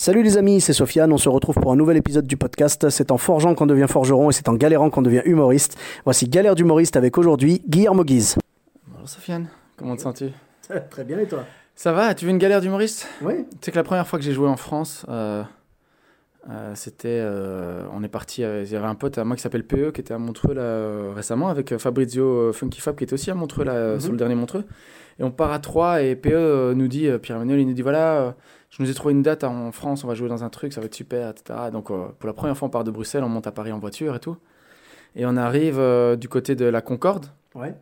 [0.00, 2.88] Salut les amis, c'est Sofiane, on se retrouve pour un nouvel épisode du podcast.
[2.88, 5.76] C'est en forgeant qu'on devient forgeron et c'est en galérant qu'on devient humoriste.
[6.04, 8.36] Voici Galère d'humoriste avec aujourd'hui Guillermo Guise.
[8.86, 10.26] Bonjour Sofiane, comment te sens-tu?
[10.90, 11.44] Très bien et toi?
[11.74, 13.08] Ça va, tu veux une galère d'humoriste?
[13.22, 13.44] Oui.
[13.50, 15.42] Tu sais que la première fois que j'ai joué en France, euh,
[16.50, 17.20] euh, c'était.
[17.20, 18.42] euh, on est parti.
[18.44, 20.54] euh, Il y avait un pote à moi qui s'appelle PE qui était à Montreux
[20.54, 24.00] là, récemment avec Fabrizio Funky Fab qui était aussi à Montreux là, Mhm.
[24.00, 24.64] sur le dernier Montreux.
[25.18, 28.36] Et on part à trois et PE nous dit, euh, Pierre-Emmanuel, il nous dit voilà,
[28.70, 30.80] je nous ai trouvé une date en France, on va jouer dans un truc, ça
[30.80, 31.58] va être super, etc.
[31.72, 33.78] Donc euh, pour la première fois, on part de Bruxelles, on monte à Paris en
[33.78, 34.36] voiture et tout.
[35.16, 35.80] Et on arrive
[36.16, 37.26] du côté de la Concorde.
[37.54, 37.74] Ouais.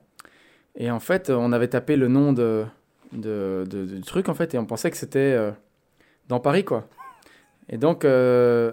[0.76, 2.64] Et en fait, on avait tapé le nom de,
[3.12, 5.36] de, de- du truc, en fait, et on pensait que c'était
[6.28, 6.88] dans Paris, quoi.
[7.68, 8.72] Et donc, euh,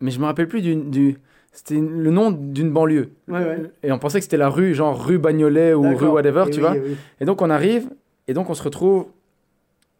[0.00, 1.18] mais je me rappelle plus du, du
[1.52, 3.10] c'était le nom d'une banlieue.
[3.28, 3.62] Ouais, ouais.
[3.82, 6.56] Et on pensait que c'était la rue, genre rue Bagnolet ou rue whatever, Et tu
[6.56, 6.76] oui, vois.
[6.76, 6.96] et oui.
[7.20, 7.90] Et donc, on arrive,
[8.28, 9.06] et donc on se retrouve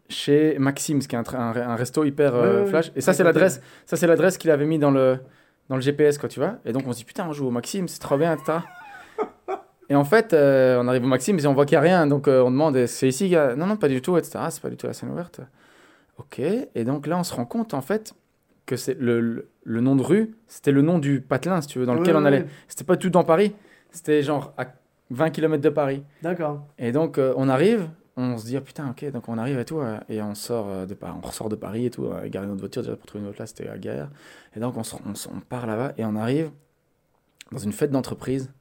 [0.09, 2.93] chez Maxime, ce qui est un, un, un resto hyper euh, Ouais, flash.
[2.97, 5.19] Et ça, c'est l'adresse, ça, c'est l'adresse qu'il avait mis dans le,
[5.69, 6.57] dans le GPS, quoi, tu vois.
[6.65, 8.59] Et donc, on se dit, putain, on joue au Maxime, c'est trop bien, etc.
[9.89, 12.07] Et en fait, euh, on arrive au Maxime et on voit qu'il n'y a rien.
[12.07, 14.35] Donc, euh, on demande, c'est ici, Non, non, pas du tout, etc.
[14.37, 15.41] Ah, c'est pas du tout la scène ouverte.
[16.21, 16.39] Ok.
[16.39, 18.15] Et donc, là, on se rend compte, en fait,
[18.67, 21.79] que c'est le, le, le nom de rue, c'était le nom du patelin, si tu
[21.79, 22.47] veux, dans lequel on allait.
[22.69, 23.55] C'était pas tout dans Paris.
[23.91, 24.67] C'était genre à
[25.11, 26.05] 20 km de Paris.
[26.23, 26.67] D'accord.
[26.79, 29.65] Et donc, euh, on arrive, on se dit, ah, putain, ok, donc on arrive et
[29.65, 32.29] tout, euh, et on sort euh, de Paris, on ressort de Paris et tout, euh,
[32.29, 34.09] garder notre voiture déjà pour trouver une autre là, c'était la guerre.
[34.55, 36.51] Et donc, on, se- on, se- on part là-bas et on arrive
[37.51, 38.53] dans une fête d'entreprise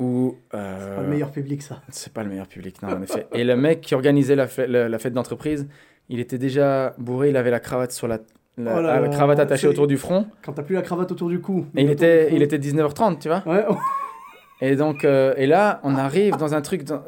[0.00, 0.36] Où.
[0.50, 1.80] C'est euh, pas le meilleur public ça.
[1.90, 3.26] c'est pas le meilleur public, non, en effet.
[3.32, 5.68] Et le mec qui organisait la, fête- la, la fête d'entreprise,
[6.08, 8.18] il était déjà bourré, il avait la cravate sur la.
[8.56, 10.26] La, Oh là la là, cravate attachée c'est- autour du front.
[10.44, 11.66] Quand t'as plus la cravate autour du cou.
[11.76, 13.42] Et il était, il était 19h30, tu vois.
[13.46, 13.64] Ouais.
[14.60, 17.02] Et donc, euh, et là, on arrive dans un truc, dans-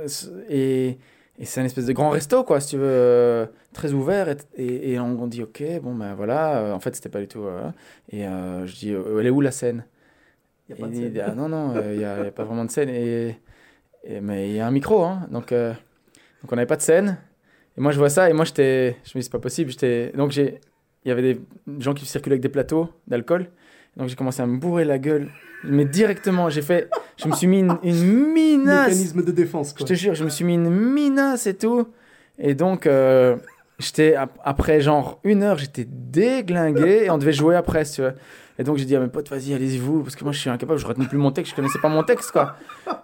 [0.50, 0.98] et,
[1.38, 4.28] et c'est un espèce de grand resto, quoi, si tu veux, euh, très ouvert.
[4.28, 7.28] Et, et, et on, on dit, ok, bon, ben voilà, en fait, c'était pas du
[7.28, 7.44] tout.
[8.12, 9.84] et je dis, elle est où la scène?
[10.68, 11.20] Y a pas de scène.
[11.24, 12.88] ah non, non, il n'y a, y a pas vraiment de scène.
[12.88, 13.36] Et,
[14.04, 15.26] et- mais il y a un micro, hein.
[15.30, 15.72] Donc, euh,
[16.42, 17.18] donc on n'avait pas de scène.
[17.78, 19.70] Et moi, je vois ça, et moi, j'étais, je me dis, c'est pas possible.
[19.70, 20.60] J'étais, donc, j'ai,
[21.04, 21.40] il y avait des
[21.78, 23.48] gens qui circulaient avec des plateaux d'alcool.
[23.96, 25.30] Donc, j'ai commencé à me bourrer la gueule.
[25.64, 28.88] Mais directement, j'ai fait, je me suis mis une, une minace.
[28.88, 29.86] Mécanisme de défense Je quoi.
[29.86, 31.86] te jure, je me suis mis une minace et tout.
[32.38, 33.36] Et donc, euh,
[33.78, 38.12] j'étais ap- après genre une heure, j'étais déglingué et on devait jouer après, tu vois.
[38.58, 40.48] Et donc, j'ai dit à mes potes, vas-y, allez-y vous, parce que moi, je suis
[40.48, 42.56] incapable, je retenais plus mon texte, je connaissais pas mon texte, quoi.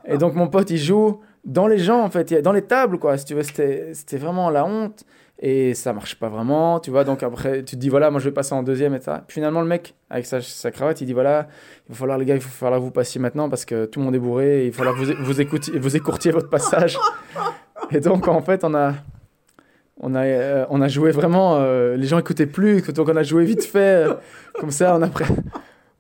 [0.07, 3.19] Et donc, mon pote, il joue dans les gens, en fait, dans les tables, quoi,
[3.19, 3.43] si tu veux.
[3.43, 5.05] C'était vraiment la honte.
[5.45, 7.03] Et ça marche pas vraiment, tu vois.
[7.05, 9.25] Donc, après, tu te dis, voilà, moi, je vais passer en deuxième, et ça.
[9.27, 11.49] Puis finalement, le mec, avec sa, sa cravate, il dit, voilà,
[11.89, 14.07] il va falloir, les gars, il va falloir vous passiez maintenant parce que tout le
[14.07, 16.97] monde est bourré, il va falloir que vous, vous, écoutiez, vous écourtiez votre passage.
[17.91, 18.95] Et donc, en fait, on a,
[20.03, 21.57] on a, euh, on a joué vraiment.
[21.61, 23.79] euh, les gens écoutaient plus, donc on a joué vite fait.
[24.09, 24.15] euh,
[24.61, 25.25] comme ça, on a, pris,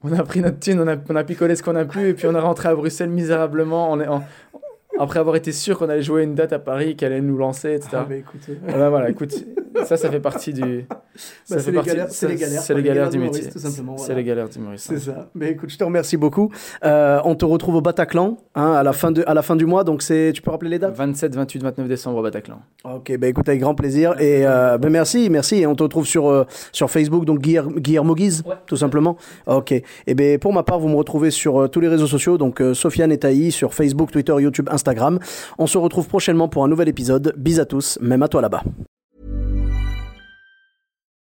[0.04, 2.14] on a pris notre thune, on a, on a picolé ce qu'on a pu, et
[2.14, 3.90] puis on est rentré à Bruxelles misérablement.
[3.90, 4.22] On est, en-
[4.98, 7.72] après avoir été sûr qu'on allait jouer une date à Paris, qu'elle allait nous lancer,
[7.74, 7.88] etc.
[7.94, 8.58] Ah, bah, écoutez.
[8.68, 9.32] Ah bah voilà, écoute,
[9.84, 10.84] ça, ça fait partie du.
[11.14, 13.10] Ça Bah, fait c'est les partie- galères- c'est les galères, C'est quoi, les les galères
[13.10, 13.42] du métier.
[13.54, 14.14] C'est voilà.
[14.14, 14.86] les galères d'humoriste.
[14.88, 15.28] C'est ça.
[15.34, 16.50] Mais écoute, je te remercie beaucoup.
[16.84, 19.66] Euh, on te retrouve au Bataclan hein, à, la fin de, à la fin du
[19.66, 19.84] mois.
[19.84, 20.96] Donc, c'est, tu peux rappeler les dates?
[20.96, 22.60] 27, 28, 29 décembre au Bataclan.
[22.84, 24.14] Ok, bah écoute, avec grand plaisir.
[24.20, 25.56] Et euh, ben merci, merci.
[25.56, 29.16] Et on te retrouve sur, euh, sur Facebook, donc Guillermo, Guillermo Guise, tout simplement.
[29.46, 29.72] Ok.
[29.72, 32.60] Et ben pour ma part, vous me retrouvez sur euh, tous les réseaux sociaux, donc
[32.60, 35.18] euh, Sofiane et Taï, sur Facebook, Twitter, YouTube, Instagram.
[35.58, 37.34] On se retrouve prochainement pour un nouvel épisode.
[37.36, 38.62] Bis à tous, même à toi là-bas.